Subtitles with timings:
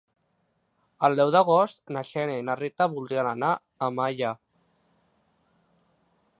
[1.07, 4.35] El deu d'agost na Xènia i na Rita voldrien anar a Malla.